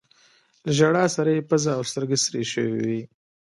له 0.65 0.71
ژړا 0.77 1.05
سره 1.15 1.29
يې 1.35 1.41
پزه 1.49 1.71
او 1.77 1.83
سترګې 1.89 2.17
سرې 2.25 2.43
شوي 2.51 2.77
وې. 2.87 3.01